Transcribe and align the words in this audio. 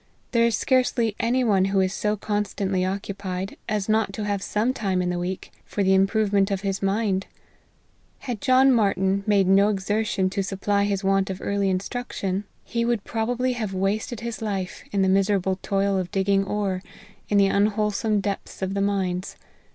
There 0.31 0.47
is 0.47 0.55
scarcely 0.55 1.15
any 1.19 1.43
one 1.43 1.65
who 1.65 1.79
is 1.79 1.93
so 1.93 2.17
constantly 2.17 2.83
occupied, 2.83 3.55
as 3.69 3.87
not 3.87 4.13
to 4.13 4.23
have 4.25 4.41
some 4.41 4.73
time 4.73 4.99
in 4.99 5.11
the 5.11 5.19
week, 5.19 5.51
for 5.63 5.83
the 5.83 5.93
improvement 5.93 6.49
of 6.49 6.61
his 6.61 6.81
mind. 6.81 7.27
Had 8.21 8.41
John 8.41 8.71
Martyn 8.71 9.23
made 9.27 9.47
no 9.47 9.69
exertion 9.69 10.27
to 10.31 10.41
supply 10.41 10.85
his 10.85 11.03
want 11.03 11.29
of 11.29 11.39
early 11.39 11.69
instruction, 11.69 12.45
he 12.63 12.83
would 12.83 13.03
probably 13.03 13.51
A2 13.53 13.57
5 13.59 13.61
6 13.61 13.61
LIFE 13.61 13.67
OF 13.67 13.69
HENRY 13.69 13.79
MARTYN. 13.79 13.79
have 13.79 13.93
wasted 13.93 14.19
his 14.21 14.41
life 14.41 14.83
in 14.91 15.01
the 15.03 15.07
miserable 15.07 15.59
toil 15.61 15.97
of 15.99 16.09
digging 16.11 16.45
ore, 16.45 16.81
in 17.29 17.37
the 17.37 17.45
unwholesome 17.45 18.21
depths 18.21 18.63
of 18.63 18.73
the 18.73 18.81
mines. 18.81 19.35